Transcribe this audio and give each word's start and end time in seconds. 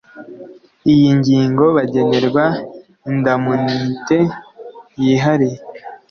iyi 0.93 1.09
ngingo 1.19 1.63
Bagenerwa 1.77 2.45
indamunite 3.09 4.19
yihariye 5.03 5.57